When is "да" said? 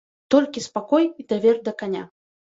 1.67-1.73